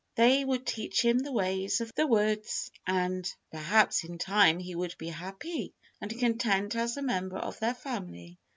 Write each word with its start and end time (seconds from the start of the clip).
They 0.15 0.43
would 0.43 0.65
teach 0.65 1.05
him 1.05 1.19
the 1.19 1.31
ways 1.31 1.79
of 1.79 1.93
the 1.93 2.07
woods, 2.07 2.71
and 2.87 3.31
perhaps, 3.51 4.03
in 4.03 4.17
time 4.17 4.57
he 4.57 4.73
would 4.73 4.97
be 4.97 5.09
happy 5.09 5.75
and 6.01 6.17
content 6.17 6.75
as 6.75 6.97
a 6.97 7.03
member 7.03 7.37
of 7.37 7.59
their 7.59 7.75
family. 7.75 8.39